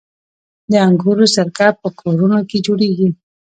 د 0.71 0.73
انګورو 0.87 1.25
سرکه 1.35 1.67
په 1.81 1.87
کورونو 1.99 2.37
کې 2.49 2.57
جوړیږي. 2.65 3.09